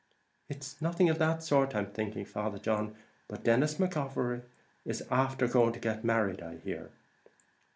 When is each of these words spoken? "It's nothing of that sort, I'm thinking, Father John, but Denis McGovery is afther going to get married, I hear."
"It's 0.49 0.81
nothing 0.81 1.09
of 1.11 1.19
that 1.19 1.43
sort, 1.43 1.75
I'm 1.75 1.85
thinking, 1.85 2.25
Father 2.25 2.57
John, 2.57 2.95
but 3.27 3.43
Denis 3.43 3.75
McGovery 3.75 4.41
is 4.83 5.03
afther 5.11 5.47
going 5.47 5.73
to 5.73 5.79
get 5.79 6.03
married, 6.03 6.41
I 6.41 6.57
hear." 6.57 6.89